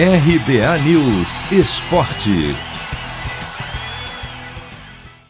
[0.00, 2.54] RBA News Esporte.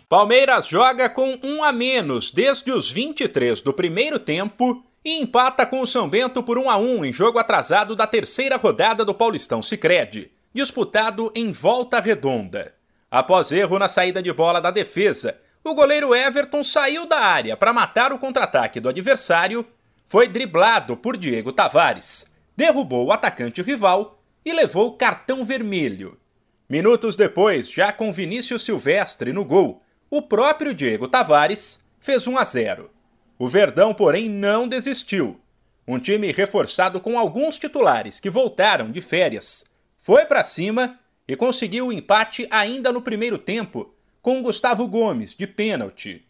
[0.06, 5.80] Palmeiras joga com um a menos desde os 23 do primeiro tempo e empata com
[5.80, 9.62] o São Bento por 1 a 1 em jogo atrasado da terceira rodada do Paulistão
[9.62, 12.74] Sicredi, disputado em volta redonda.
[13.10, 17.72] Após erro na saída de bola da defesa, o goleiro Everton saiu da área para
[17.72, 19.66] matar o contra-ataque do adversário,
[20.04, 24.17] foi driblado por Diego Tavares, derrubou o atacante rival
[24.48, 26.18] e levou cartão vermelho.
[26.66, 32.44] Minutos depois, já com Vinícius Silvestre no gol, o próprio Diego Tavares fez 1 a
[32.44, 32.90] 0.
[33.38, 35.38] O Verdão, porém, não desistiu.
[35.86, 39.66] Um time reforçado com alguns titulares que voltaram de férias
[39.98, 45.46] foi para cima e conseguiu o empate ainda no primeiro tempo com Gustavo Gomes de
[45.46, 46.24] pênalti.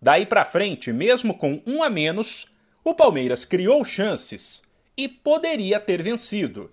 [0.00, 2.46] Daí para frente, mesmo com um a menos,
[2.84, 4.62] o Palmeiras criou chances
[4.96, 6.70] e poderia ter vencido,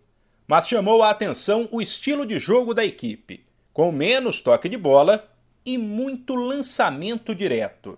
[0.52, 5.26] mas chamou a atenção o estilo de jogo da equipe, com menos toque de bola
[5.66, 7.98] e muito lançamento direto.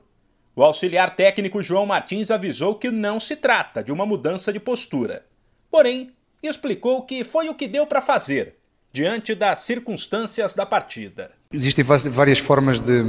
[0.55, 5.25] O auxiliar técnico João Martins avisou que não se trata de uma mudança de postura,
[5.71, 6.11] porém
[6.43, 8.57] explicou que foi o que deu para fazer
[8.91, 11.31] diante das circunstâncias da partida.
[11.51, 13.01] Existem várias formas de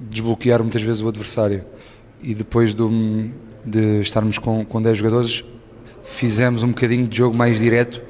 [0.00, 1.64] desbloquear muitas vezes o adversário
[2.20, 2.90] e depois do,
[3.64, 5.44] de estarmos com, com 10 jogadores
[6.04, 8.02] fizemos um bocadinho de jogo mais direto,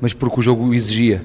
[0.00, 1.24] mas porque o jogo exigia.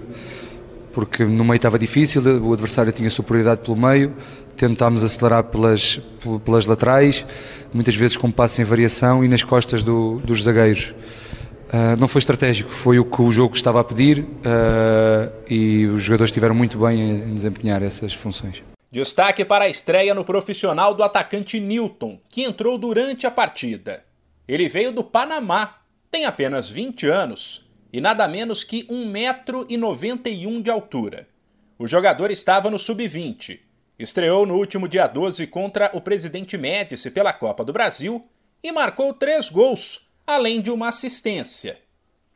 [0.93, 4.13] Porque no meio estava difícil, o adversário tinha superioridade pelo meio,
[4.57, 5.99] tentámos acelerar pelas,
[6.45, 7.25] pelas laterais,
[7.73, 10.93] muitas vezes com passo em variação e nas costas do, dos zagueiros.
[11.71, 16.03] Uh, não foi estratégico, foi o que o jogo estava a pedir uh, e os
[16.03, 18.61] jogadores estiveram muito bem em desempenhar essas funções.
[18.91, 24.03] Destaque para a estreia no profissional do atacante Newton, que entrou durante a partida.
[24.45, 25.75] Ele veio do Panamá,
[26.11, 31.27] tem apenas 20 anos e nada menos que 1,91m de altura.
[31.79, 33.59] O jogador estava no sub-20,
[33.97, 38.23] estreou no último dia 12 contra o Presidente Médici pela Copa do Brasil
[38.61, 41.79] e marcou três gols além de uma assistência.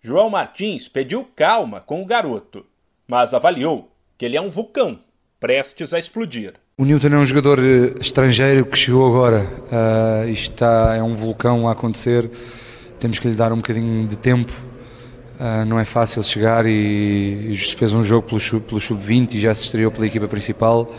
[0.02, 2.66] João Martins pediu calma com o garoto,
[3.08, 5.00] mas avaliou que ele é um vulcão
[5.40, 6.54] prestes a explodir.
[6.78, 9.46] O Newton é um jogador eh, estrangeiro que chegou agora.
[9.72, 12.30] Uh, está, é um vulcão a acontecer.
[13.00, 14.52] Temos que lhe dar um bocadinho de tempo.
[15.40, 19.54] Uh, não é fácil chegar e, e fez um jogo pelo, pelo sub-20 e já
[19.54, 20.90] se estreou pela equipa principal.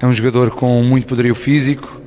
[0.00, 2.00] É um jogador com muito poderio físico,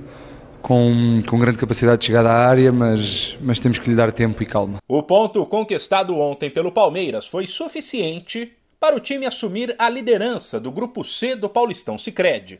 [0.62, 4.42] com, com grande capacidade de chegada à área, mas, mas temos que lhe dar tempo
[4.44, 4.80] e calma.
[4.88, 10.72] O ponto conquistado ontem pelo Palmeiras foi suficiente para o time assumir a liderança do
[10.72, 12.60] Grupo C do Paulistão Sicredi,